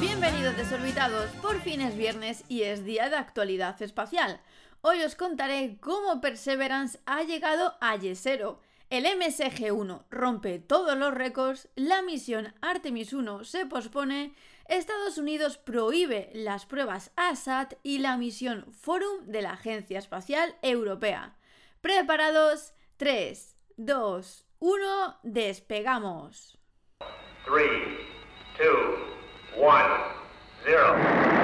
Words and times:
Bienvenidos 0.00 0.56
desorbitados, 0.56 1.30
por 1.40 1.60
fin 1.60 1.80
es 1.80 1.96
viernes 1.96 2.42
y 2.48 2.62
es 2.62 2.84
día 2.84 3.08
de 3.08 3.14
actualidad 3.14 3.80
espacial. 3.80 4.40
Hoy 4.80 5.00
os 5.02 5.14
contaré 5.14 5.78
cómo 5.80 6.20
Perseverance 6.20 6.98
ha 7.06 7.22
llegado 7.22 7.76
a 7.80 7.94
Yesero. 7.94 8.60
El 8.90 9.04
MSG-1 9.04 10.06
rompe 10.10 10.58
todos 10.58 10.96
los 10.96 11.14
récords, 11.14 11.68
la 11.76 12.02
misión 12.02 12.52
Artemis 12.62 13.12
1 13.12 13.44
se 13.44 13.64
pospone, 13.66 14.34
Estados 14.66 15.18
Unidos 15.18 15.56
prohíbe 15.56 16.30
las 16.34 16.66
pruebas 16.66 17.12
ASAT 17.14 17.74
y 17.84 17.98
la 17.98 18.16
misión 18.16 18.66
Forum 18.72 19.26
de 19.26 19.42
la 19.42 19.52
Agencia 19.52 20.00
Espacial 20.00 20.56
Europea. 20.62 21.36
¿Preparados? 21.80 22.72
3, 22.96 23.56
2, 23.76 24.46
1, 24.58 25.20
despegamos. 25.22 26.58
3, 27.44 28.13
2, 28.56 28.66
1, 29.56 29.74
0. 30.64 31.34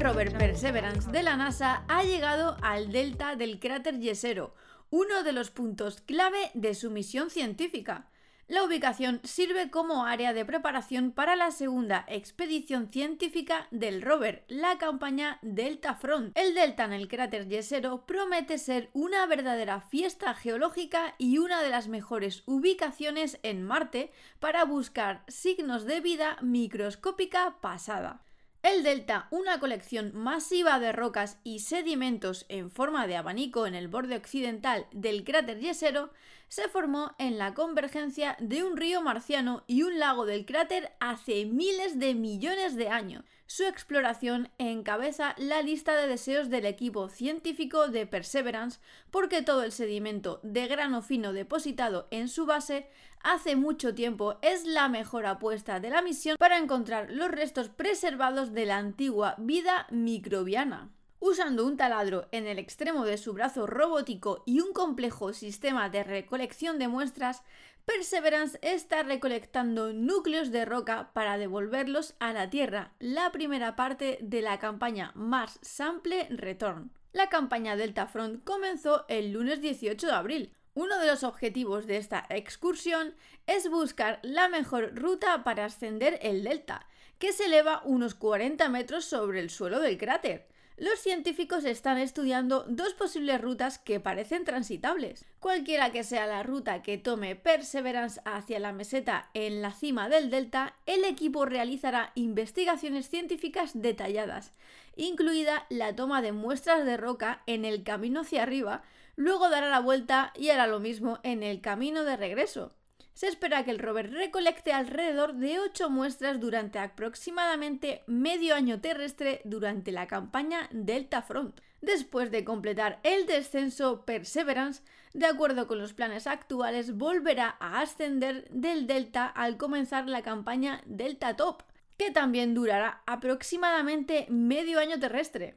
rover 0.00 0.32
Perseverance 0.38 1.10
de 1.10 1.22
la 1.22 1.36
NASA 1.36 1.84
ha 1.88 2.04
llegado 2.04 2.56
al 2.62 2.90
delta 2.92 3.36
del 3.36 3.58
cráter 3.58 3.98
Yesero, 3.98 4.54
uno 4.88 5.24
de 5.24 5.32
los 5.32 5.50
puntos 5.50 6.00
clave 6.00 6.50
de 6.54 6.74
su 6.74 6.90
misión 6.90 7.28
científica. 7.28 8.06
La 8.48 8.62
ubicación 8.62 9.20
sirve 9.24 9.70
como 9.70 10.04
área 10.04 10.32
de 10.32 10.44
preparación 10.44 11.10
para 11.10 11.34
la 11.34 11.50
segunda 11.50 12.04
expedición 12.06 12.88
científica 12.88 13.66
del 13.72 14.02
rover, 14.02 14.44
la 14.46 14.78
campaña 14.78 15.40
Delta 15.42 15.96
Front. 15.96 16.38
El 16.38 16.54
delta 16.54 16.84
en 16.84 16.92
el 16.92 17.08
cráter 17.08 17.48
Yesero 17.48 18.06
promete 18.06 18.58
ser 18.58 18.88
una 18.92 19.26
verdadera 19.26 19.80
fiesta 19.80 20.32
geológica 20.32 21.16
y 21.18 21.38
una 21.38 21.60
de 21.60 21.70
las 21.70 21.88
mejores 21.88 22.44
ubicaciones 22.46 23.40
en 23.42 23.64
Marte 23.64 24.12
para 24.38 24.64
buscar 24.64 25.24
signos 25.26 25.84
de 25.84 26.00
vida 26.00 26.38
microscópica 26.40 27.56
pasada. 27.60 28.22
El 28.62 28.82
delta, 28.82 29.28
una 29.30 29.60
colección 29.60 30.10
masiva 30.14 30.80
de 30.80 30.90
rocas 30.90 31.38
y 31.44 31.60
sedimentos 31.60 32.46
en 32.48 32.70
forma 32.70 33.06
de 33.06 33.16
abanico 33.16 33.66
en 33.66 33.74
el 33.74 33.86
borde 33.86 34.16
occidental 34.16 34.86
del 34.90 35.22
cráter 35.22 35.60
Yesero, 35.60 36.12
se 36.48 36.68
formó 36.68 37.14
en 37.18 37.38
la 37.38 37.54
convergencia 37.54 38.36
de 38.40 38.62
un 38.62 38.76
río 38.76 39.02
marciano 39.02 39.64
y 39.66 39.82
un 39.82 39.98
lago 39.98 40.26
del 40.26 40.46
cráter 40.46 40.92
hace 41.00 41.44
miles 41.46 41.98
de 41.98 42.14
millones 42.14 42.76
de 42.76 42.88
años. 42.88 43.24
Su 43.48 43.64
exploración 43.64 44.48
encabeza 44.58 45.34
la 45.38 45.62
lista 45.62 45.94
de 45.94 46.08
deseos 46.08 46.50
del 46.50 46.66
equipo 46.66 47.08
científico 47.08 47.88
de 47.88 48.06
Perseverance 48.06 48.80
porque 49.10 49.42
todo 49.42 49.62
el 49.62 49.70
sedimento 49.70 50.40
de 50.42 50.66
grano 50.66 51.00
fino 51.00 51.32
depositado 51.32 52.08
en 52.10 52.28
su 52.28 52.46
base 52.46 52.90
hace 53.22 53.54
mucho 53.54 53.94
tiempo 53.94 54.38
es 54.42 54.64
la 54.64 54.88
mejor 54.88 55.26
apuesta 55.26 55.78
de 55.80 55.90
la 55.90 56.02
misión 56.02 56.36
para 56.38 56.58
encontrar 56.58 57.10
los 57.10 57.30
restos 57.30 57.68
preservados 57.68 58.52
de 58.52 58.66
la 58.66 58.78
antigua 58.78 59.36
vida 59.38 59.86
microbiana. 59.90 60.95
Usando 61.18 61.64
un 61.64 61.78
taladro 61.78 62.28
en 62.30 62.46
el 62.46 62.58
extremo 62.58 63.06
de 63.06 63.16
su 63.16 63.32
brazo 63.32 63.66
robótico 63.66 64.42
y 64.44 64.60
un 64.60 64.74
complejo 64.74 65.32
sistema 65.32 65.88
de 65.88 66.04
recolección 66.04 66.78
de 66.78 66.88
muestras, 66.88 67.42
Perseverance 67.86 68.58
está 68.60 69.02
recolectando 69.02 69.94
núcleos 69.94 70.50
de 70.50 70.66
roca 70.66 71.12
para 71.14 71.38
devolverlos 71.38 72.14
a 72.18 72.34
la 72.34 72.50
Tierra, 72.50 72.92
la 72.98 73.32
primera 73.32 73.76
parte 73.76 74.18
de 74.20 74.42
la 74.42 74.58
campaña 74.58 75.12
Mars 75.14 75.58
Sample 75.62 76.28
Return. 76.28 76.90
La 77.12 77.30
campaña 77.30 77.76
Delta 77.76 78.06
Front 78.06 78.44
comenzó 78.44 79.06
el 79.08 79.32
lunes 79.32 79.62
18 79.62 80.06
de 80.06 80.12
abril. 80.12 80.52
Uno 80.74 80.98
de 80.98 81.06
los 81.06 81.24
objetivos 81.24 81.86
de 81.86 81.96
esta 81.96 82.26
excursión 82.28 83.14
es 83.46 83.70
buscar 83.70 84.20
la 84.22 84.48
mejor 84.48 84.94
ruta 84.94 85.44
para 85.44 85.64
ascender 85.64 86.18
el 86.20 86.44
delta, 86.44 86.86
que 87.18 87.32
se 87.32 87.46
eleva 87.46 87.80
unos 87.86 88.14
40 88.14 88.68
metros 88.68 89.06
sobre 89.06 89.40
el 89.40 89.48
suelo 89.48 89.80
del 89.80 89.96
cráter 89.96 90.46
los 90.76 90.98
científicos 90.98 91.64
están 91.64 91.96
estudiando 91.96 92.64
dos 92.68 92.92
posibles 92.92 93.40
rutas 93.40 93.78
que 93.78 93.98
parecen 93.98 94.44
transitables. 94.44 95.24
Cualquiera 95.40 95.90
que 95.90 96.04
sea 96.04 96.26
la 96.26 96.42
ruta 96.42 96.82
que 96.82 96.98
tome 96.98 97.34
Perseverance 97.34 98.20
hacia 98.26 98.58
la 98.58 98.72
meseta 98.72 99.30
en 99.32 99.62
la 99.62 99.72
cima 99.72 100.10
del 100.10 100.28
delta, 100.28 100.76
el 100.84 101.04
equipo 101.04 101.46
realizará 101.46 102.12
investigaciones 102.14 103.08
científicas 103.08 103.70
detalladas, 103.74 104.52
incluida 104.96 105.64
la 105.70 105.96
toma 105.96 106.20
de 106.20 106.32
muestras 106.32 106.84
de 106.84 106.98
roca 106.98 107.42
en 107.46 107.64
el 107.64 107.82
camino 107.82 108.20
hacia 108.20 108.42
arriba, 108.42 108.82
luego 109.16 109.48
dará 109.48 109.70
la 109.70 109.80
vuelta 109.80 110.34
y 110.36 110.50
hará 110.50 110.66
lo 110.66 110.78
mismo 110.78 111.20
en 111.22 111.42
el 111.42 111.62
camino 111.62 112.04
de 112.04 112.18
regreso 112.18 112.75
se 113.16 113.28
espera 113.28 113.64
que 113.64 113.70
el 113.70 113.78
rover 113.78 114.12
recolecte 114.12 114.74
alrededor 114.74 115.36
de 115.36 115.58
8 115.58 115.88
muestras 115.88 116.38
durante 116.38 116.78
aproximadamente 116.78 118.02
medio 118.06 118.54
año 118.54 118.82
terrestre 118.82 119.40
durante 119.46 119.90
la 119.90 120.06
campaña 120.06 120.68
Delta 120.70 121.22
Front. 121.22 121.60
Después 121.80 122.30
de 122.30 122.44
completar 122.44 123.00
el 123.04 123.24
descenso 123.24 124.04
Perseverance, 124.04 124.82
de 125.14 125.24
acuerdo 125.24 125.66
con 125.66 125.78
los 125.78 125.94
planes 125.94 126.26
actuales, 126.26 126.98
volverá 126.98 127.56
a 127.58 127.80
ascender 127.80 128.50
del 128.50 128.86
Delta 128.86 129.24
al 129.24 129.56
comenzar 129.56 130.06
la 130.08 130.20
campaña 130.20 130.82
Delta 130.84 131.36
Top, 131.36 131.62
que 131.96 132.10
también 132.10 132.52
durará 132.52 133.02
aproximadamente 133.06 134.26
medio 134.28 134.78
año 134.78 135.00
terrestre. 135.00 135.56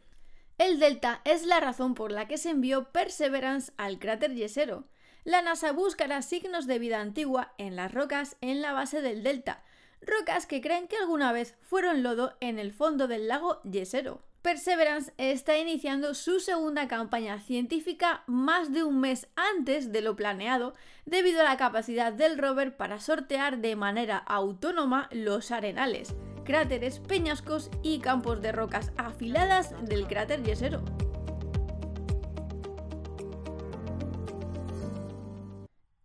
El 0.58 0.80
Delta 0.80 1.20
es 1.26 1.46
la 1.46 1.60
razón 1.60 1.94
por 1.94 2.14
la 2.14 2.26
que 2.26 2.38
se 2.38 2.52
envió 2.52 2.94
Perseverance 2.94 3.74
al 3.76 4.00
cráter 4.00 4.34
Yesero, 4.34 4.88
la 5.30 5.44
NASA 5.44 5.72
buscará 5.74 6.24
signos 6.24 6.66
de 6.66 6.80
vida 6.80 7.00
antigua 7.00 7.54
en 7.60 7.76
las 7.76 7.94
rocas 7.94 8.36
en 8.42 8.64
la 8.64 8.74
base 8.74 9.04
del 9.04 9.22
delta, 9.22 9.64
rocas 10.02 10.48
que 10.48 10.60
creen 10.60 10.88
que 10.88 10.98
alguna 10.98 11.32
vez 11.32 11.56
fueron 11.62 12.02
lodo 12.02 12.36
en 12.40 12.58
el 12.58 12.74
fondo 12.74 13.08
del 13.08 13.28
lago 13.28 13.62
Yesero. 13.62 14.24
Perseverance 14.42 15.14
está 15.20 15.60
iniciando 15.60 16.16
su 16.16 16.40
segunda 16.40 16.88
campaña 16.88 17.40
científica 17.42 18.24
más 18.26 18.74
de 18.74 18.84
un 18.84 19.02
mes 19.02 19.28
antes 19.36 19.92
de 19.92 20.02
lo 20.02 20.16
planeado 20.16 20.74
debido 21.06 21.42
a 21.42 21.44
la 21.44 21.58
capacidad 21.58 22.12
del 22.12 22.40
rover 22.40 22.76
para 22.76 23.00
sortear 23.00 23.60
de 23.60 23.76
manera 23.76 24.18
autónoma 24.18 25.10
los 25.12 25.52
arenales, 25.52 26.16
cráteres, 26.44 27.02
peñascos 27.02 27.70
y 27.84 28.00
campos 28.00 28.42
de 28.42 28.52
rocas 28.52 28.94
afiladas 28.98 29.76
del 29.86 30.08
cráter 30.08 30.42
Yesero. 30.42 30.82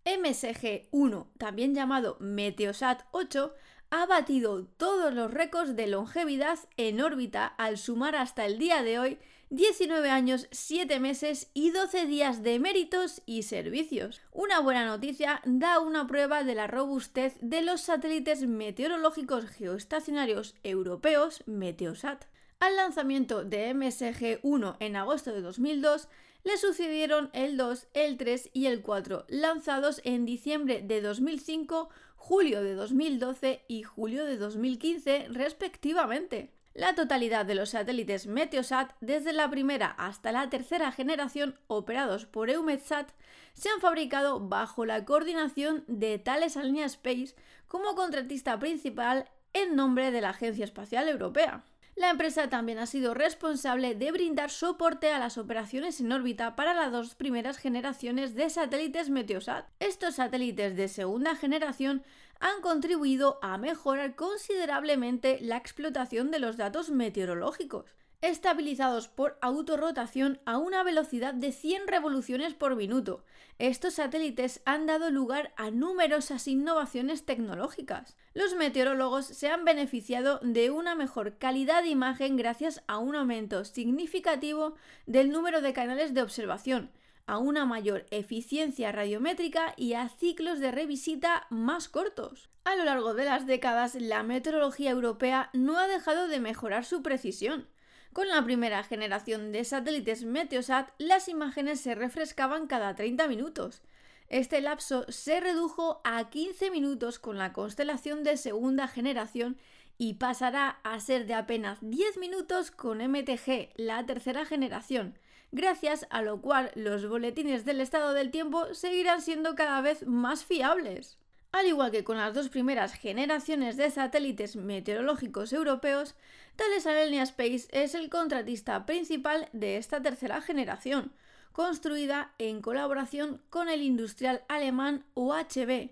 MSG-1, 0.04 1.26
también 1.38 1.74
llamado 1.74 2.16
Meteosat 2.20 3.02
8, 3.12 3.54
ha 3.90 4.06
batido 4.06 4.64
todos 4.76 5.14
los 5.14 5.32
récords 5.32 5.76
de 5.76 5.86
longevidad 5.86 6.58
en 6.76 7.00
órbita 7.00 7.46
al 7.46 7.78
sumar 7.78 8.16
hasta 8.16 8.44
el 8.44 8.58
día 8.58 8.82
de 8.82 8.98
hoy 8.98 9.18
19 9.50 10.10
años, 10.10 10.48
7 10.50 10.98
meses 10.98 11.50
y 11.54 11.70
12 11.70 12.06
días 12.06 12.42
de 12.42 12.58
méritos 12.58 13.22
y 13.24 13.44
servicios. 13.44 14.20
Una 14.32 14.58
buena 14.58 14.84
noticia 14.84 15.40
da 15.44 15.78
una 15.78 16.08
prueba 16.08 16.42
de 16.42 16.56
la 16.56 16.66
robustez 16.66 17.36
de 17.40 17.62
los 17.62 17.82
satélites 17.82 18.46
meteorológicos 18.48 19.46
geoestacionarios 19.46 20.56
europeos 20.64 21.44
Meteosat. 21.46 22.24
Al 22.58 22.76
lanzamiento 22.76 23.44
de 23.44 23.74
MSG-1 23.74 24.76
en 24.80 24.96
agosto 24.96 25.32
de 25.32 25.42
2002, 25.42 26.08
le 26.44 26.56
sucedieron 26.58 27.30
el 27.32 27.56
2, 27.56 27.88
el 27.94 28.16
3 28.16 28.50
y 28.52 28.66
el 28.66 28.82
4, 28.82 29.24
lanzados 29.28 30.00
en 30.04 30.24
diciembre 30.24 30.82
de 30.82 31.00
2005, 31.00 31.88
julio 32.16 32.62
de 32.62 32.74
2012 32.74 33.64
y 33.66 33.82
julio 33.82 34.24
de 34.24 34.36
2015 34.36 35.26
respectivamente. 35.30 36.52
La 36.74 36.94
totalidad 36.94 37.46
de 37.46 37.54
los 37.54 37.70
satélites 37.70 38.26
Meteosat, 38.26 38.92
desde 39.00 39.32
la 39.32 39.48
primera 39.48 39.86
hasta 39.86 40.32
la 40.32 40.50
tercera 40.50 40.90
generación 40.90 41.58
operados 41.68 42.26
por 42.26 42.50
EUMETSAT, 42.50 43.10
se 43.54 43.68
han 43.68 43.80
fabricado 43.80 44.40
bajo 44.40 44.84
la 44.84 45.04
coordinación 45.04 45.84
de 45.86 46.18
Thales 46.18 46.56
Alenia 46.56 46.86
Space 46.86 47.36
como 47.68 47.94
contratista 47.94 48.58
principal 48.58 49.30
en 49.52 49.76
nombre 49.76 50.10
de 50.10 50.20
la 50.20 50.30
Agencia 50.30 50.64
Espacial 50.64 51.08
Europea. 51.08 51.64
La 51.96 52.10
empresa 52.10 52.48
también 52.48 52.78
ha 52.78 52.86
sido 52.86 53.14
responsable 53.14 53.94
de 53.94 54.10
brindar 54.10 54.50
soporte 54.50 55.12
a 55.12 55.20
las 55.20 55.38
operaciones 55.38 56.00
en 56.00 56.10
órbita 56.10 56.56
para 56.56 56.74
las 56.74 56.90
dos 56.90 57.14
primeras 57.14 57.56
generaciones 57.56 58.34
de 58.34 58.50
satélites 58.50 59.10
Meteosat. 59.10 59.66
Estos 59.78 60.16
satélites 60.16 60.76
de 60.76 60.88
segunda 60.88 61.36
generación 61.36 62.02
han 62.40 62.60
contribuido 62.62 63.38
a 63.42 63.58
mejorar 63.58 64.16
considerablemente 64.16 65.38
la 65.40 65.56
explotación 65.56 66.32
de 66.32 66.40
los 66.40 66.56
datos 66.56 66.90
meteorológicos 66.90 67.94
estabilizados 68.24 69.06
por 69.06 69.36
autorrotación 69.42 70.40
a 70.46 70.56
una 70.56 70.82
velocidad 70.82 71.34
de 71.34 71.52
100 71.52 71.88
revoluciones 71.88 72.54
por 72.54 72.74
minuto. 72.74 73.22
Estos 73.58 73.94
satélites 73.94 74.62
han 74.64 74.86
dado 74.86 75.10
lugar 75.10 75.52
a 75.58 75.70
numerosas 75.70 76.48
innovaciones 76.48 77.26
tecnológicas. 77.26 78.16
Los 78.32 78.54
meteorólogos 78.54 79.26
se 79.26 79.48
han 79.48 79.66
beneficiado 79.66 80.40
de 80.42 80.70
una 80.70 80.94
mejor 80.94 81.36
calidad 81.36 81.82
de 81.82 81.90
imagen 81.90 82.36
gracias 82.38 82.82
a 82.86 82.96
un 82.96 83.14
aumento 83.14 83.66
significativo 83.66 84.74
del 85.04 85.30
número 85.30 85.60
de 85.60 85.74
canales 85.74 86.14
de 86.14 86.22
observación, 86.22 86.90
a 87.26 87.36
una 87.36 87.66
mayor 87.66 88.06
eficiencia 88.10 88.90
radiométrica 88.90 89.74
y 89.76 89.92
a 89.92 90.08
ciclos 90.08 90.60
de 90.60 90.70
revisita 90.70 91.46
más 91.50 91.90
cortos. 91.90 92.48
A 92.64 92.74
lo 92.74 92.84
largo 92.84 93.12
de 93.12 93.26
las 93.26 93.46
décadas, 93.46 93.94
la 93.96 94.22
meteorología 94.22 94.90
europea 94.90 95.50
no 95.52 95.76
ha 95.78 95.86
dejado 95.86 96.26
de 96.26 96.40
mejorar 96.40 96.86
su 96.86 97.02
precisión. 97.02 97.68
Con 98.14 98.28
la 98.28 98.44
primera 98.44 98.84
generación 98.84 99.50
de 99.50 99.64
satélites 99.64 100.22
Meteosat, 100.22 100.88
las 100.98 101.28
imágenes 101.28 101.80
se 101.80 101.96
refrescaban 101.96 102.68
cada 102.68 102.94
30 102.94 103.26
minutos. 103.26 103.82
Este 104.28 104.60
lapso 104.60 105.04
se 105.08 105.40
redujo 105.40 106.00
a 106.04 106.30
15 106.30 106.70
minutos 106.70 107.18
con 107.18 107.38
la 107.38 107.52
constelación 107.52 108.22
de 108.22 108.36
segunda 108.36 108.86
generación 108.86 109.56
y 109.98 110.14
pasará 110.14 110.78
a 110.84 111.00
ser 111.00 111.26
de 111.26 111.34
apenas 111.34 111.78
10 111.80 112.18
minutos 112.18 112.70
con 112.70 112.98
MTG, 112.98 113.70
la 113.74 114.06
tercera 114.06 114.44
generación, 114.44 115.18
gracias 115.50 116.06
a 116.08 116.22
lo 116.22 116.40
cual 116.40 116.70
los 116.76 117.08
boletines 117.08 117.64
del 117.64 117.80
estado 117.80 118.12
del 118.12 118.30
tiempo 118.30 118.74
seguirán 118.74 119.22
siendo 119.22 119.56
cada 119.56 119.80
vez 119.80 120.06
más 120.06 120.44
fiables. 120.44 121.18
Al 121.54 121.68
igual 121.68 121.92
que 121.92 122.02
con 122.02 122.16
las 122.16 122.34
dos 122.34 122.48
primeras 122.48 122.94
generaciones 122.94 123.76
de 123.76 123.88
satélites 123.88 124.56
meteorológicos 124.56 125.52
europeos, 125.52 126.16
Thales 126.56 126.84
Alenia 126.84 127.22
Space 127.22 127.68
es 127.70 127.94
el 127.94 128.10
contratista 128.10 128.84
principal 128.86 129.48
de 129.52 129.76
esta 129.76 130.02
tercera 130.02 130.40
generación, 130.40 131.12
construida 131.52 132.34
en 132.38 132.60
colaboración 132.60 133.40
con 133.50 133.68
el 133.68 133.82
industrial 133.82 134.42
alemán 134.48 135.04
UHB. 135.14 135.90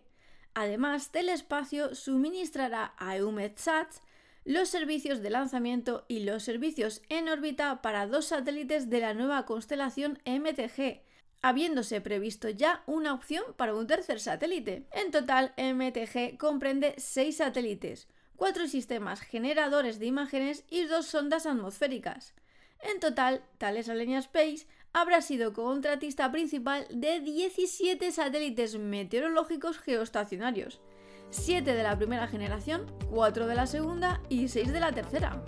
Además, 0.54 1.12
Telespacio 1.12 1.94
suministrará 1.94 2.94
a 2.98 3.16
EUMETSAT 3.16 3.86
los 4.44 4.68
servicios 4.68 5.22
de 5.22 5.30
lanzamiento 5.30 6.04
y 6.08 6.24
los 6.24 6.42
servicios 6.42 7.02
en 7.08 7.28
órbita 7.28 7.82
para 7.82 8.08
dos 8.08 8.26
satélites 8.26 8.90
de 8.90 8.98
la 8.98 9.14
nueva 9.14 9.46
constelación 9.46 10.18
MTG, 10.26 11.02
habiéndose 11.42 12.00
previsto 12.00 12.48
ya 12.48 12.82
una 12.86 13.12
opción 13.12 13.44
para 13.56 13.74
un 13.74 13.86
tercer 13.86 14.20
satélite. 14.20 14.86
En 14.92 15.10
total, 15.10 15.52
MTG 15.58 16.38
comprende 16.38 16.94
seis 16.96 17.38
satélites, 17.38 18.08
cuatro 18.36 18.66
sistemas 18.68 19.20
generadores 19.20 19.98
de 19.98 20.06
imágenes 20.06 20.64
y 20.70 20.84
dos 20.84 21.06
sondas 21.06 21.46
atmosféricas. 21.46 22.34
En 22.80 23.00
total, 23.00 23.42
Thales 23.58 23.88
Alenia 23.88 24.18
Space 24.20 24.66
habrá 24.92 25.20
sido 25.20 25.52
contratista 25.52 26.30
principal 26.30 26.86
de 26.90 27.20
17 27.20 28.10
satélites 28.12 28.78
meteorológicos 28.78 29.78
geoestacionarios, 29.78 30.80
7 31.30 31.74
de 31.74 31.82
la 31.82 31.96
primera 31.96 32.28
generación, 32.28 32.86
4 33.10 33.46
de 33.46 33.54
la 33.54 33.66
segunda 33.66 34.20
y 34.28 34.48
6 34.48 34.72
de 34.72 34.80
la 34.80 34.92
tercera. 34.92 35.42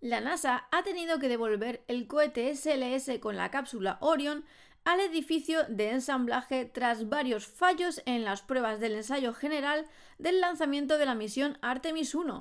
La 0.00 0.20
NASA 0.20 0.68
ha 0.70 0.84
tenido 0.84 1.18
que 1.18 1.28
devolver 1.28 1.82
el 1.88 2.06
cohete 2.06 2.54
SLS 2.54 3.18
con 3.20 3.36
la 3.36 3.50
cápsula 3.50 3.98
Orion 4.00 4.44
al 4.84 5.00
edificio 5.00 5.64
de 5.68 5.90
ensamblaje 5.90 6.64
tras 6.66 7.08
varios 7.08 7.48
fallos 7.48 8.00
en 8.06 8.24
las 8.24 8.42
pruebas 8.42 8.78
del 8.78 8.94
ensayo 8.94 9.34
general 9.34 9.86
del 10.18 10.40
lanzamiento 10.40 10.98
de 10.98 11.06
la 11.06 11.16
misión 11.16 11.58
Artemis 11.62 12.14
1. 12.14 12.38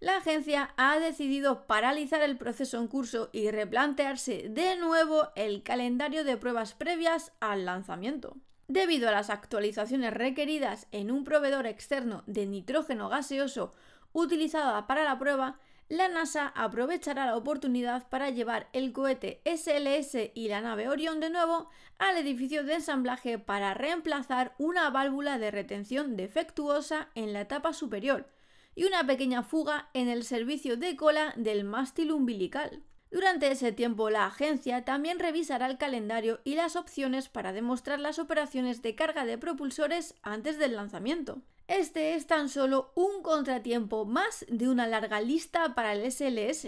La 0.00 0.16
agencia 0.16 0.74
ha 0.76 0.98
decidido 0.98 1.66
paralizar 1.66 2.20
el 2.20 2.36
proceso 2.36 2.78
en 2.78 2.88
curso 2.88 3.30
y 3.32 3.50
replantearse 3.52 4.48
de 4.48 4.76
nuevo 4.76 5.28
el 5.36 5.62
calendario 5.62 6.24
de 6.24 6.36
pruebas 6.36 6.74
previas 6.74 7.32
al 7.38 7.64
lanzamiento. 7.64 8.36
Debido 8.66 9.08
a 9.08 9.12
las 9.12 9.30
actualizaciones 9.30 10.12
requeridas 10.12 10.88
en 10.90 11.12
un 11.12 11.22
proveedor 11.22 11.66
externo 11.66 12.24
de 12.26 12.46
nitrógeno 12.46 13.08
gaseoso 13.08 13.72
utilizada 14.12 14.86
para 14.86 15.04
la 15.04 15.18
prueba, 15.18 15.58
la 15.88 16.08
NASA 16.08 16.48
aprovechará 16.54 17.24
la 17.26 17.36
oportunidad 17.36 18.08
para 18.08 18.28
llevar 18.28 18.68
el 18.72 18.92
cohete 18.92 19.40
SLS 19.46 20.32
y 20.34 20.48
la 20.48 20.60
nave 20.60 20.88
Orion 20.88 21.18
de 21.18 21.30
nuevo 21.30 21.70
al 21.98 22.18
edificio 22.18 22.62
de 22.62 22.74
ensamblaje 22.74 23.38
para 23.38 23.72
reemplazar 23.72 24.54
una 24.58 24.90
válvula 24.90 25.38
de 25.38 25.50
retención 25.50 26.16
defectuosa 26.16 27.08
en 27.14 27.32
la 27.32 27.40
etapa 27.40 27.72
superior 27.72 28.28
y 28.74 28.84
una 28.84 29.06
pequeña 29.06 29.42
fuga 29.42 29.88
en 29.94 30.08
el 30.08 30.24
servicio 30.24 30.76
de 30.76 30.94
cola 30.94 31.32
del 31.36 31.64
mástil 31.64 32.12
umbilical. 32.12 32.82
Durante 33.10 33.50
ese 33.50 33.72
tiempo, 33.72 34.10
la 34.10 34.26
agencia 34.26 34.84
también 34.84 35.18
revisará 35.18 35.66
el 35.66 35.78
calendario 35.78 36.40
y 36.44 36.54
las 36.54 36.76
opciones 36.76 37.30
para 37.30 37.54
demostrar 37.54 37.98
las 37.98 38.18
operaciones 38.18 38.82
de 38.82 38.94
carga 38.94 39.24
de 39.24 39.38
propulsores 39.38 40.14
antes 40.22 40.58
del 40.58 40.76
lanzamiento. 40.76 41.40
Este 41.68 42.14
es 42.14 42.26
tan 42.26 42.48
solo 42.48 42.92
un 42.94 43.22
contratiempo 43.22 44.06
más 44.06 44.46
de 44.48 44.70
una 44.70 44.86
larga 44.86 45.20
lista 45.20 45.74
para 45.74 45.92
el 45.92 46.10
SLS. 46.10 46.66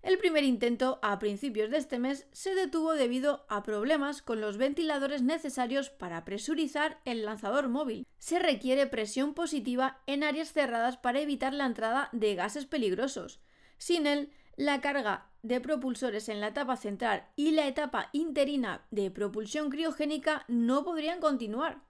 El 0.00 0.16
primer 0.16 0.42
intento, 0.42 0.98
a 1.02 1.18
principios 1.18 1.70
de 1.70 1.76
este 1.76 1.98
mes, 1.98 2.26
se 2.32 2.54
detuvo 2.54 2.94
debido 2.94 3.44
a 3.50 3.62
problemas 3.62 4.22
con 4.22 4.40
los 4.40 4.56
ventiladores 4.56 5.20
necesarios 5.20 5.90
para 5.90 6.24
presurizar 6.24 6.98
el 7.04 7.26
lanzador 7.26 7.68
móvil. 7.68 8.06
Se 8.18 8.38
requiere 8.38 8.86
presión 8.86 9.34
positiva 9.34 10.00
en 10.06 10.24
áreas 10.24 10.50
cerradas 10.50 10.96
para 10.96 11.20
evitar 11.20 11.52
la 11.52 11.66
entrada 11.66 12.08
de 12.12 12.34
gases 12.34 12.64
peligrosos. 12.64 13.38
Sin 13.76 14.06
él, 14.06 14.32
la 14.56 14.80
carga 14.80 15.30
de 15.42 15.60
propulsores 15.60 16.30
en 16.30 16.40
la 16.40 16.48
etapa 16.48 16.78
central 16.78 17.28
y 17.36 17.50
la 17.50 17.68
etapa 17.68 18.08
interina 18.12 18.86
de 18.90 19.10
propulsión 19.10 19.68
criogénica 19.68 20.46
no 20.48 20.84
podrían 20.84 21.20
continuar. 21.20 21.82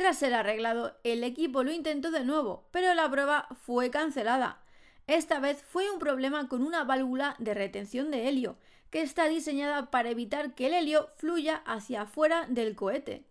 Tras 0.00 0.16
ser 0.16 0.32
arreglado, 0.32 0.96
el 1.04 1.22
equipo 1.22 1.62
lo 1.62 1.72
intentó 1.72 2.10
de 2.10 2.24
nuevo, 2.24 2.66
pero 2.70 2.94
la 2.94 3.10
prueba 3.10 3.48
fue 3.66 3.90
cancelada. 3.90 4.62
Esta 5.06 5.40
vez 5.40 5.62
fue 5.62 5.90
un 5.90 5.98
problema 5.98 6.48
con 6.48 6.62
una 6.62 6.84
válvula 6.84 7.36
de 7.38 7.52
retención 7.52 8.10
de 8.10 8.26
helio, 8.26 8.56
que 8.88 9.02
está 9.02 9.28
diseñada 9.28 9.90
para 9.90 10.08
evitar 10.08 10.54
que 10.54 10.68
el 10.68 10.72
helio 10.72 11.10
fluya 11.16 11.56
hacia 11.66 12.00
afuera 12.00 12.46
del 12.48 12.76
cohete. 12.76 13.26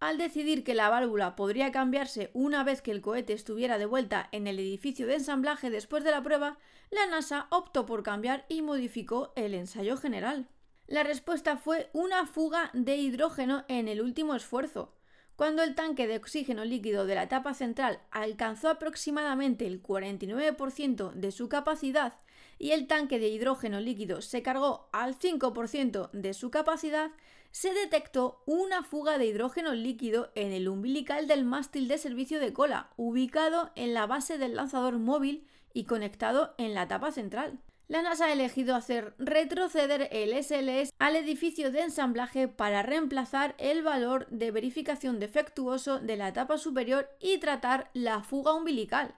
Al 0.00 0.16
decidir 0.16 0.64
que 0.64 0.72
la 0.72 0.88
válvula 0.88 1.36
podría 1.36 1.72
cambiarse 1.72 2.30
una 2.32 2.64
vez 2.64 2.80
que 2.80 2.90
el 2.90 3.02
cohete 3.02 3.34
estuviera 3.34 3.76
de 3.76 3.84
vuelta 3.84 4.30
en 4.32 4.46
el 4.46 4.58
edificio 4.58 5.06
de 5.06 5.16
ensamblaje 5.16 5.68
después 5.68 6.04
de 6.04 6.10
la 6.10 6.22
prueba, 6.22 6.56
la 6.90 7.04
NASA 7.04 7.48
optó 7.50 7.84
por 7.84 8.02
cambiar 8.02 8.46
y 8.48 8.62
modificó 8.62 9.34
el 9.36 9.52
ensayo 9.52 9.98
general. 9.98 10.48
La 10.86 11.02
respuesta 11.02 11.58
fue 11.58 11.90
una 11.92 12.24
fuga 12.24 12.70
de 12.72 12.96
hidrógeno 12.96 13.66
en 13.68 13.88
el 13.88 14.00
último 14.00 14.34
esfuerzo, 14.34 14.94
cuando 15.38 15.62
el 15.62 15.76
tanque 15.76 16.08
de 16.08 16.16
oxígeno 16.16 16.64
líquido 16.64 17.06
de 17.06 17.14
la 17.14 17.22
etapa 17.22 17.54
central 17.54 18.00
alcanzó 18.10 18.70
aproximadamente 18.70 19.68
el 19.68 19.80
49% 19.80 21.12
de 21.12 21.30
su 21.30 21.48
capacidad 21.48 22.14
y 22.58 22.72
el 22.72 22.88
tanque 22.88 23.20
de 23.20 23.28
hidrógeno 23.28 23.78
líquido 23.78 24.20
se 24.20 24.42
cargó 24.42 24.88
al 24.90 25.16
5% 25.16 26.10
de 26.10 26.34
su 26.34 26.50
capacidad, 26.50 27.12
se 27.52 27.72
detectó 27.72 28.42
una 28.46 28.82
fuga 28.82 29.16
de 29.16 29.26
hidrógeno 29.26 29.74
líquido 29.74 30.32
en 30.34 30.50
el 30.50 30.68
umbilical 30.68 31.28
del 31.28 31.44
mástil 31.44 31.86
de 31.86 31.98
servicio 31.98 32.40
de 32.40 32.52
cola, 32.52 32.90
ubicado 32.96 33.70
en 33.76 33.94
la 33.94 34.08
base 34.08 34.38
del 34.38 34.56
lanzador 34.56 34.98
móvil 34.98 35.46
y 35.72 35.84
conectado 35.84 36.56
en 36.58 36.74
la 36.74 36.82
etapa 36.82 37.12
central 37.12 37.60
la 37.88 38.02
NASA 38.02 38.26
ha 38.26 38.32
elegido 38.32 38.76
hacer 38.76 39.14
retroceder 39.18 40.08
el 40.12 40.32
SLS 40.44 40.92
al 40.98 41.16
edificio 41.16 41.72
de 41.72 41.80
ensamblaje 41.80 42.46
para 42.46 42.82
reemplazar 42.82 43.54
el 43.56 43.82
valor 43.82 44.26
de 44.28 44.50
verificación 44.50 45.18
defectuoso 45.18 45.98
de 45.98 46.18
la 46.18 46.28
etapa 46.28 46.58
superior 46.58 47.08
y 47.18 47.38
tratar 47.38 47.90
la 47.94 48.22
fuga 48.22 48.52
umbilical. 48.52 49.14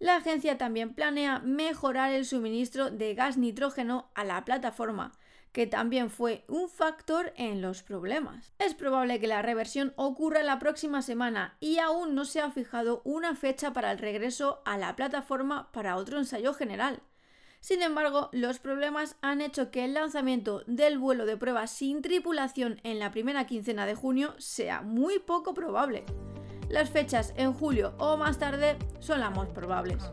La 0.00 0.16
agencia 0.16 0.58
también 0.58 0.94
planea 0.94 1.38
mejorar 1.40 2.12
el 2.12 2.24
suministro 2.24 2.90
de 2.90 3.14
gas 3.14 3.36
nitrógeno 3.36 4.10
a 4.14 4.24
la 4.24 4.44
plataforma, 4.44 5.12
que 5.52 5.68
también 5.68 6.10
fue 6.10 6.44
un 6.48 6.68
factor 6.68 7.32
en 7.36 7.62
los 7.62 7.84
problemas. 7.84 8.52
Es 8.58 8.74
probable 8.74 9.20
que 9.20 9.28
la 9.28 9.42
reversión 9.42 9.92
ocurra 9.96 10.42
la 10.42 10.58
próxima 10.58 11.02
semana 11.02 11.56
y 11.60 11.78
aún 11.78 12.16
no 12.16 12.24
se 12.24 12.40
ha 12.40 12.50
fijado 12.50 13.00
una 13.04 13.36
fecha 13.36 13.72
para 13.72 13.92
el 13.92 13.98
regreso 13.98 14.60
a 14.64 14.76
la 14.76 14.96
plataforma 14.96 15.70
para 15.70 15.96
otro 15.96 16.18
ensayo 16.18 16.52
general. 16.52 17.00
Sin 17.60 17.82
embargo, 17.82 18.28
los 18.32 18.58
problemas 18.60 19.16
han 19.20 19.40
hecho 19.40 19.70
que 19.70 19.84
el 19.84 19.94
lanzamiento 19.94 20.62
del 20.66 20.98
vuelo 20.98 21.26
de 21.26 21.36
prueba 21.36 21.66
sin 21.66 22.02
tripulación 22.02 22.80
en 22.84 22.98
la 22.98 23.10
primera 23.10 23.46
quincena 23.46 23.84
de 23.84 23.94
junio 23.94 24.34
sea 24.38 24.82
muy 24.82 25.18
poco 25.18 25.54
probable. 25.54 26.04
Las 26.68 26.90
fechas 26.90 27.32
en 27.36 27.52
julio 27.52 27.94
o 27.98 28.16
más 28.16 28.38
tarde 28.38 28.76
son 29.00 29.20
las 29.20 29.34
más 29.34 29.48
probables. 29.48 30.04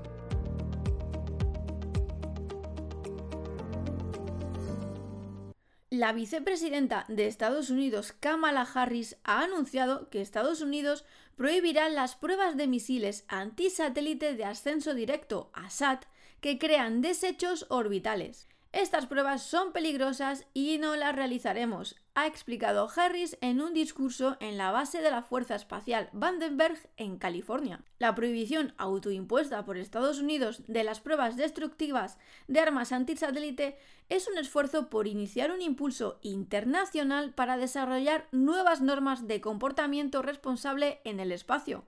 La 5.92 6.12
vicepresidenta 6.12 7.06
de 7.08 7.28
Estados 7.28 7.70
Unidos, 7.70 8.12
Kamala 8.20 8.68
Harris, 8.74 9.18
ha 9.24 9.44
anunciado 9.44 10.10
que 10.10 10.20
Estados 10.20 10.60
Unidos 10.60 11.06
prohibirá 11.38 11.88
las 11.90 12.16
pruebas 12.16 12.58
de 12.58 12.68
misiles 12.68 13.24
antisatélite 13.28 14.36
de 14.36 14.44
ascenso 14.44 14.94
directo, 14.94 15.52
ASAT, 15.54 16.06
que 16.46 16.60
crean 16.60 17.02
desechos 17.02 17.66
orbitales. 17.70 18.48
Estas 18.72 19.08
pruebas 19.08 19.42
son 19.42 19.74
peligrosas 19.74 20.46
y 20.54 20.78
no 20.78 20.96
las 20.96 21.16
realizaremos, 21.16 21.96
ha 22.14 22.28
explicado 22.28 22.88
Harris 22.96 23.36
en 23.42 23.62
un 23.62 23.74
discurso 23.74 24.38
en 24.40 24.56
la 24.56 24.70
base 24.70 25.02
de 25.02 25.10
la 25.10 25.24
Fuerza 25.24 25.56
Espacial 25.56 26.08
Vandenberg 26.14 26.78
en 26.98 27.18
California. 27.18 27.84
La 27.98 28.14
prohibición 28.14 28.76
autoimpuesta 28.78 29.66
por 29.66 29.78
Estados 29.78 30.20
Unidos 30.20 30.62
de 30.68 30.84
las 30.84 31.00
pruebas 31.00 31.36
destructivas 31.36 32.20
de 32.48 32.60
armas 32.60 32.92
antisatélite 32.92 33.80
es 34.10 34.28
un 34.28 34.38
esfuerzo 34.38 34.92
por 34.92 35.08
iniciar 35.08 35.50
un 35.50 35.64
impulso 35.64 36.20
internacional 36.22 37.34
para 37.34 37.58
desarrollar 37.58 38.28
nuevas 38.32 38.82
normas 38.82 39.28
de 39.28 39.42
comportamiento 39.42 40.22
responsable 40.22 41.02
en 41.06 41.20
el 41.20 41.32
espacio. 41.32 41.86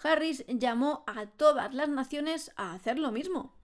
Harris 0.00 0.44
llamó 0.46 1.02
a 1.08 1.26
todas 1.26 1.74
las 1.74 1.88
naciones 1.88 2.52
a 2.54 2.72
hacer 2.72 3.00
lo 3.00 3.10
mismo. 3.10 3.56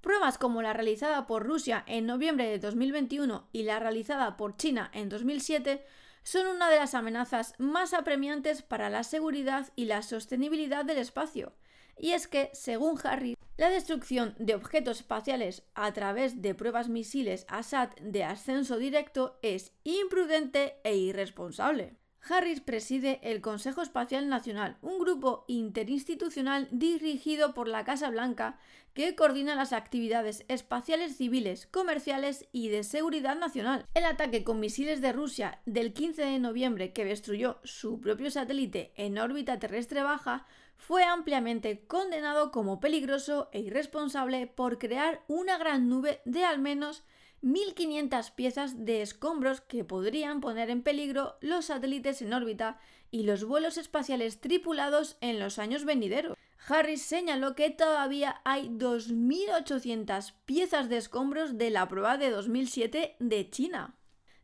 Pruebas 0.00 0.38
como 0.38 0.62
la 0.62 0.72
realizada 0.72 1.26
por 1.26 1.44
Rusia 1.44 1.82
en 1.86 2.06
noviembre 2.06 2.48
de 2.48 2.58
2021 2.58 3.48
y 3.52 3.64
la 3.64 3.80
realizada 3.80 4.36
por 4.36 4.56
China 4.56 4.90
en 4.94 5.08
2007 5.08 5.84
son 6.22 6.46
una 6.46 6.70
de 6.70 6.76
las 6.76 6.94
amenazas 6.94 7.54
más 7.58 7.94
apremiantes 7.94 8.62
para 8.62 8.90
la 8.90 9.02
seguridad 9.02 9.72
y 9.74 9.86
la 9.86 10.02
sostenibilidad 10.02 10.84
del 10.84 10.98
espacio. 10.98 11.52
Y 11.96 12.12
es 12.12 12.28
que, 12.28 12.50
según 12.52 12.98
Harry, 13.02 13.36
la 13.56 13.70
destrucción 13.70 14.36
de 14.38 14.54
objetos 14.54 15.00
espaciales 15.00 15.64
a 15.74 15.92
través 15.92 16.42
de 16.42 16.54
pruebas 16.54 16.88
misiles 16.88 17.44
ASAT 17.48 17.98
de 18.00 18.22
ascenso 18.22 18.78
directo 18.78 19.38
es 19.42 19.72
imprudente 19.82 20.76
e 20.84 20.96
irresponsable. 20.96 21.96
Harris 22.20 22.60
preside 22.60 23.20
el 23.22 23.40
Consejo 23.40 23.82
Espacial 23.82 24.28
Nacional, 24.28 24.76
un 24.82 24.98
grupo 24.98 25.44
interinstitucional 25.48 26.68
dirigido 26.70 27.54
por 27.54 27.68
la 27.68 27.84
Casa 27.84 28.10
Blanca 28.10 28.58
que 28.94 29.14
coordina 29.14 29.54
las 29.54 29.72
actividades 29.72 30.44
espaciales 30.48 31.16
civiles, 31.16 31.66
comerciales 31.66 32.48
y 32.52 32.68
de 32.68 32.82
seguridad 32.82 33.36
nacional. 33.36 33.86
El 33.94 34.04
ataque 34.04 34.44
con 34.44 34.60
misiles 34.60 35.00
de 35.00 35.12
Rusia 35.12 35.60
del 35.66 35.92
15 35.92 36.22
de 36.22 36.38
noviembre 36.38 36.92
que 36.92 37.04
destruyó 37.04 37.60
su 37.62 38.00
propio 38.00 38.30
satélite 38.30 38.92
en 38.96 39.18
órbita 39.18 39.58
terrestre 39.58 40.02
baja 40.02 40.46
fue 40.76 41.04
ampliamente 41.04 41.84
condenado 41.86 42.50
como 42.50 42.80
peligroso 42.80 43.48
e 43.52 43.60
irresponsable 43.60 44.46
por 44.46 44.78
crear 44.78 45.22
una 45.28 45.58
gran 45.58 45.88
nube 45.88 46.20
de 46.24 46.44
al 46.44 46.58
menos 46.58 47.04
1.500 47.42 48.34
piezas 48.34 48.84
de 48.84 49.02
escombros 49.02 49.60
que 49.60 49.84
podrían 49.84 50.40
poner 50.40 50.70
en 50.70 50.82
peligro 50.82 51.36
los 51.40 51.66
satélites 51.66 52.22
en 52.22 52.32
órbita 52.32 52.80
y 53.10 53.22
los 53.22 53.44
vuelos 53.44 53.78
espaciales 53.78 54.40
tripulados 54.40 55.16
en 55.20 55.38
los 55.38 55.58
años 55.58 55.84
venideros. 55.84 56.36
Harris 56.68 57.02
señaló 57.02 57.54
que 57.54 57.70
todavía 57.70 58.40
hay 58.44 58.68
2.800 58.68 60.34
piezas 60.44 60.88
de 60.88 60.98
escombros 60.98 61.56
de 61.56 61.70
la 61.70 61.88
prueba 61.88 62.18
de 62.18 62.30
2007 62.30 63.16
de 63.18 63.50
China. 63.50 63.97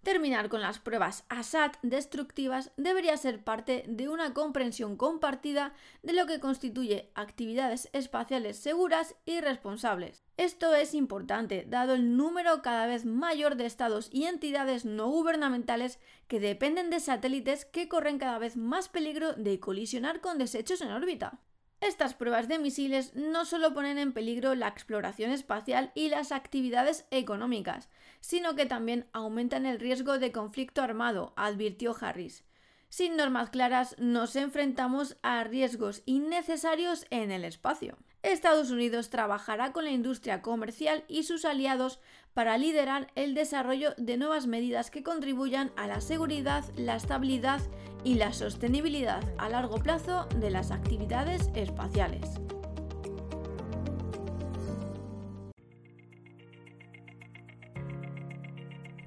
Terminar 0.05 0.51
con 0.51 0.61
las 0.61 0.81
pruebas 0.81 1.25
ASAT 1.31 1.79
destructivas 1.81 2.73
debería 2.77 3.17
ser 3.17 3.43
parte 3.43 3.85
de 3.89 4.11
una 4.11 4.35
comprensión 4.35 4.99
compartida 4.99 5.73
de 6.03 6.13
lo 6.13 6.27
que 6.27 6.41
constituye 6.41 7.11
actividades 7.15 7.89
espaciales 7.95 8.59
seguras 8.59 9.15
y 9.25 9.41
responsables. 9.41 10.23
Esto 10.37 10.75
es 10.75 10.93
importante, 10.93 11.65
dado 11.67 11.95
el 11.95 12.19
número 12.19 12.61
cada 12.61 12.87
vez 12.87 13.07
mayor 13.07 13.57
de 13.57 13.65
estados 13.65 14.11
y 14.13 14.25
entidades 14.25 14.85
no 14.85 15.09
gubernamentales 15.09 15.99
que 16.29 16.39
dependen 16.39 16.91
de 16.91 17.01
satélites 17.01 17.65
que 17.65 17.89
corren 17.89 18.19
cada 18.19 18.39
vez 18.39 18.59
más 18.59 18.91
peligro 18.91 19.33
de 19.33 19.59
colisionar 19.59 20.21
con 20.21 20.37
desechos 20.37 20.83
en 20.83 20.91
órbita. 20.91 21.41
Estas 21.85 22.15
pruebas 22.15 22.49
de 22.49 22.59
misiles 22.59 23.15
no 23.15 23.45
solo 23.45 23.75
ponen 23.75 23.99
en 23.99 24.15
peligro 24.15 24.55
la 24.55 24.69
exploración 24.69 25.31
espacial 25.31 25.93
y 25.95 26.09
las 26.09 26.33
actividades 26.33 27.07
económicas, 27.11 27.91
sino 28.21 28.55
que 28.55 28.65
también 28.65 29.07
aumentan 29.13 29.67
el 29.67 29.79
riesgo 29.79 30.19
de 30.19 30.33
conflicto 30.33 30.81
armado, 30.81 31.35
advirtió 31.37 31.95
Harris. 32.01 32.43
Sin 32.89 33.17
normas 33.17 33.51
claras 33.51 33.97
nos 33.99 34.35
enfrentamos 34.35 35.19
a 35.21 35.45
riesgos 35.45 36.03
innecesarios 36.07 37.05
en 37.11 37.31
el 37.31 37.45
espacio. 37.45 37.99
Estados 38.23 38.71
Unidos 38.71 39.11
trabajará 39.11 39.73
con 39.73 39.85
la 39.85 39.91
industria 39.91 40.41
comercial 40.41 41.05
y 41.07 41.25
sus 41.25 41.45
aliados 41.45 42.01
para 42.33 42.57
liderar 42.57 43.13
el 43.15 43.35
desarrollo 43.35 43.93
de 43.99 44.17
nuevas 44.17 44.47
medidas 44.47 44.91
que 44.91 45.03
contribuyan 45.03 45.71
a 45.77 45.87
la 45.87 46.01
seguridad, 46.01 46.65
la 46.77 46.97
estabilidad 46.97 47.61
y 48.05 48.15
la 48.15 48.33
sostenibilidad 48.33 49.23
a 49.39 49.49
largo 49.49 49.79
plazo 49.79 50.27
de 50.37 50.51
las 50.51 50.71
actividades 50.71 51.51
espaciales. 51.55 52.41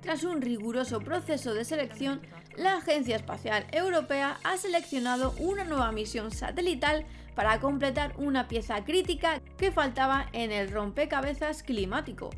Tras 0.02 0.24
un 0.24 0.42
riguroso 0.42 1.00
proceso 1.00 1.54
de 1.54 1.66
selección, 1.66 2.22
la 2.56 2.78
Agencia 2.78 3.16
Espacial 3.16 3.68
Europea 3.72 4.40
ha 4.44 4.58
seleccionado 4.58 5.36
una 5.38 5.64
nueva 5.64 5.92
misión 5.92 6.32
satelital 6.32 7.06
para 7.36 7.60
completar 7.60 8.14
una 8.18 8.48
pieza 8.48 8.84
crítica 8.84 9.42
que 9.58 9.72
faltaba 9.72 10.28
en 10.34 10.52
el 10.52 10.72
rompecabezas 10.72 11.62
climático. 11.62 12.32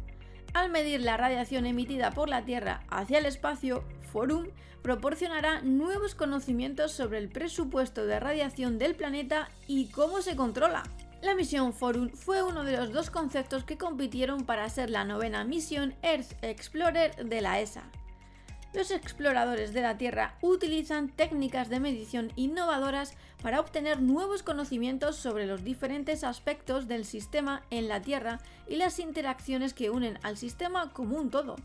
Al 0.53 0.69
medir 0.69 1.01
la 1.01 1.17
radiación 1.17 1.65
emitida 1.65 2.11
por 2.11 2.27
la 2.27 2.43
Tierra 2.43 2.81
hacia 2.89 3.19
el 3.19 3.25
espacio, 3.25 3.83
Forum 4.11 4.47
proporcionará 4.81 5.61
nuevos 5.61 6.15
conocimientos 6.15 6.91
sobre 6.91 7.19
el 7.19 7.29
presupuesto 7.29 8.05
de 8.05 8.19
radiación 8.19 8.79
del 8.79 8.95
planeta 8.95 9.49
y 9.67 9.87
cómo 9.87 10.21
se 10.21 10.35
controla. 10.35 10.83
La 11.21 11.35
misión 11.35 11.73
Forum 11.73 12.09
fue 12.09 12.43
uno 12.43 12.63
de 12.63 12.77
los 12.77 12.93
dos 12.93 13.09
conceptos 13.09 13.63
que 13.63 13.77
compitieron 13.77 14.45
para 14.45 14.69
ser 14.69 14.89
la 14.89 15.03
novena 15.03 15.43
misión 15.43 15.93
Earth 16.01 16.31
Explorer 16.41 17.15
de 17.27 17.41
la 17.41 17.59
ESA. 17.59 17.83
Los 18.71 18.91
exploradores 18.91 19.73
de 19.73 19.81
la 19.81 19.97
Tierra 19.97 20.37
utilizan 20.41 21.09
técnicas 21.09 21.69
de 21.69 21.79
medición 21.79 22.31
innovadoras 22.35 23.15
para 23.41 23.59
obtener 23.59 23.99
nuevos 23.99 24.43
conocimientos 24.43 25.15
sobre 25.15 25.47
los 25.47 25.63
diferentes 25.63 26.23
aspectos 26.23 26.87
del 26.87 27.03
sistema 27.03 27.63
en 27.71 27.87
la 27.87 28.01
Tierra 28.01 28.39
y 28.67 28.75
las 28.75 28.99
interacciones 28.99 29.73
que 29.73 29.89
unen 29.89 30.19
al 30.21 30.37
sistema 30.37 30.93
como 30.93 31.17
un 31.17 31.31
todo. 31.31 31.55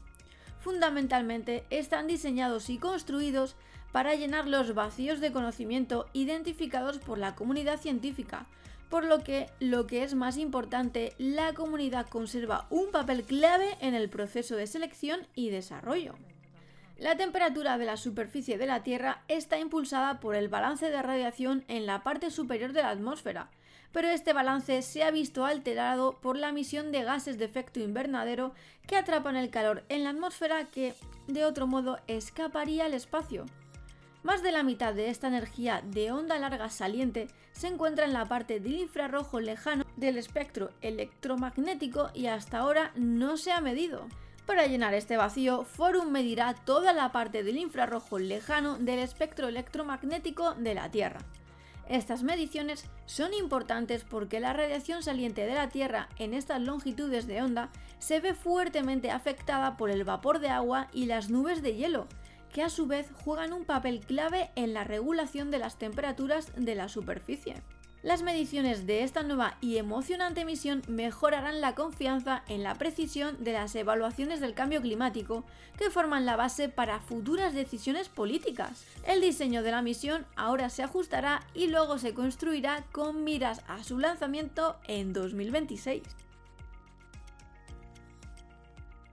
Fundamentalmente 0.61 1.67
están 1.69 2.07
diseñados 2.07 2.71
y 2.71 2.79
construidos 2.79 3.55
para 3.93 4.15
llenar 4.15 4.49
los 4.49 4.75
vacíos 4.75 5.21
de 5.21 5.31
conocimiento 5.31 6.07
identificados 6.15 6.99
por 6.99 7.19
la 7.19 7.35
comunidad 7.35 7.79
científica, 7.79 8.47
por 8.89 9.05
lo 9.05 9.23
que, 9.23 9.51
lo 9.61 9.87
que 9.87 10.05
es 10.05 10.15
más 10.15 10.39
importante, 10.39 11.13
la 11.19 11.53
comunidad 11.53 12.09
conserva 12.09 12.67
un 12.71 12.91
papel 12.93 13.25
clave 13.25 13.77
en 13.81 13.95
el 13.95 14.09
proceso 14.09 14.57
de 14.57 14.67
selección 14.67 15.27
y 15.35 15.51
desarrollo. 15.51 16.15
La 16.99 17.17
temperatura 17.17 17.77
de 17.77 17.87
la 17.87 17.97
superficie 17.97 18.57
de 18.57 18.67
la 18.67 18.85
Tierra 18.85 19.25
está 19.27 19.59
impulsada 19.59 20.21
por 20.21 20.37
el 20.37 20.49
balance 20.49 20.91
de 20.91 21.03
radiación 21.03 21.65
en 21.67 21.87
la 21.87 22.05
parte 22.05 22.31
superior 22.31 22.73
de 22.73 22.83
la 22.83 22.91
atmósfera, 22.91 23.51
pero 23.91 24.09
este 24.09 24.33
balance 24.33 24.81
se 24.83 25.03
ha 25.03 25.11
visto 25.11 25.45
alterado 25.45 26.21
por 26.21 26.37
la 26.37 26.51
emisión 26.51 26.93
de 26.93 27.03
gases 27.03 27.37
de 27.37 27.47
efecto 27.47 27.81
invernadero 27.81 28.55
que 28.87 28.97
atrapan 28.97 29.35
el 29.35 29.51
calor 29.51 29.83
en 29.89 30.05
la 30.05 30.11
atmósfera 30.11 30.71
que, 30.71 30.95
de 31.27 31.45
otro 31.45 31.67
modo, 31.67 31.99
escaparía 32.07 32.85
al 32.85 32.95
espacio. 32.95 33.45
Más 34.23 34.43
de 34.45 34.53
la 34.53 34.63
mitad 34.63 34.95
de 34.95 35.11
esta 35.11 35.27
energía 35.27 35.83
de 35.85 36.13
onda 36.13 36.39
larga 36.39 36.71
saliente 36.71 37.27
se 37.53 37.67
encuentra 37.67 38.05
en 38.05 38.13
la 38.13 38.27
parte 38.27 38.61
del 38.61 38.77
infrarrojo 38.77 39.41
lejano 39.41 39.85
del 39.97 40.17
espectro 40.17 40.71
electromagnético 40.81 42.11
y 42.15 42.27
hasta 42.27 42.59
ahora 42.59 42.93
no 42.95 43.37
se 43.37 43.51
ha 43.53 43.61
medido. 43.61 44.07
Para 44.47 44.67
llenar 44.67 44.93
este 44.93 45.17
vacío, 45.17 45.65
Forum 45.65 46.11
medirá 46.11 46.55
toda 46.55 46.93
la 46.93 47.13
parte 47.13 47.43
del 47.43 47.57
infrarrojo 47.57 48.19
lejano 48.19 48.79
del 48.79 48.99
espectro 48.99 49.49
electromagnético 49.49 50.53
de 50.55 50.75
la 50.75 50.91
Tierra. 50.91 51.21
Estas 51.89 52.23
mediciones 52.23 52.85
son 53.07 53.33
importantes 53.33 54.05
porque 54.05 54.41
la 54.41 54.53
radiación 54.53 55.03
saliente 55.03 55.47
de 55.47 55.55
la 55.55 55.69
Tierra 55.69 56.09
en 56.19 56.35
estas 56.35 56.61
longitudes 56.61 57.27
de 57.27 57.43
onda 57.43 57.71
se 57.99 58.21
ve 58.21 58.35
fuertemente 58.35 59.11
afectada 59.11 59.79
por 59.79 59.91
el 59.91 60.05
vapor 60.05 60.41
de 60.41 60.49
agua 60.49 60.89
y 60.93 61.07
las 61.07 61.31
nubes 61.31 61.63
de 61.63 61.77
hielo, 61.77 62.07
que 62.53 62.63
a 62.63 62.69
su 62.69 62.87
vez 62.87 63.11
juegan 63.25 63.55
un 63.55 63.65
papel 63.65 64.01
clave 64.01 64.51
en 64.57 64.75
la 64.75 64.85
regulación 64.85 65.51
de 65.51 65.59
las 65.59 65.79
temperaturas 65.79 66.53
de 66.55 66.75
la 66.75 66.89
superficie. 66.89 67.57
Las 68.05 68.21
mediciones 68.21 68.87
de 68.87 69.03
esta 69.03 69.23
nueva 69.23 69.57
y 69.63 69.79
emocionante 69.79 70.45
misión 70.45 70.83
mejorarán 70.89 71.63
la 71.63 71.75
confianza 71.75 72.43
en 72.49 72.63
la 72.63 72.75
precisión 72.75 73.43
de 73.43 73.55
las 73.55 73.75
evaluaciones 73.75 74.41
del 74.41 74.53
cambio 74.53 74.83
climático 74.83 75.43
que 75.79 75.89
forman 75.89 76.27
la 76.27 76.37
base 76.37 76.69
para 76.69 77.01
futuras 77.01 77.55
decisiones 77.55 78.11
políticas. 78.11 78.85
El 79.07 79.23
diseño 79.23 79.63
de 79.63 79.71
la 79.71 79.81
misión 79.81 80.27
ahora 80.37 80.69
se 80.69 80.83
ajustará 80.83 81.47
y 81.55 81.69
luego 81.69 81.97
se 81.97 82.13
construirá 82.13 82.85
con 82.93 83.25
miras 83.25 83.63
a 83.69 83.83
su 83.83 83.99
lanzamiento 83.99 84.77
en 84.87 85.15
2026. 85.15 86.03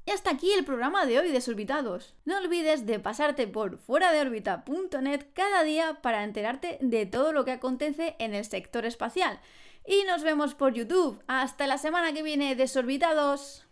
Y 0.05 0.11
hasta 0.11 0.31
aquí 0.31 0.51
el 0.51 0.65
programa 0.65 1.05
de 1.05 1.19
hoy, 1.19 1.31
desorbitados. 1.31 2.15
No 2.25 2.37
olvides 2.37 2.85
de 2.85 2.99
pasarte 2.99 3.47
por 3.47 3.77
fuera 3.77 4.11
de 4.11 4.19
cada 5.33 5.63
día 5.63 5.99
para 6.01 6.23
enterarte 6.23 6.77
de 6.81 7.05
todo 7.05 7.33
lo 7.33 7.45
que 7.45 7.51
acontece 7.51 8.15
en 8.19 8.33
el 8.33 8.45
sector 8.45 8.85
espacial. 8.85 9.39
Y 9.85 10.03
nos 10.05 10.23
vemos 10.23 10.55
por 10.55 10.73
YouTube. 10.73 11.21
Hasta 11.27 11.67
la 11.67 11.77
semana 11.77 12.13
que 12.13 12.23
viene, 12.23 12.55
desorbitados. 12.55 13.65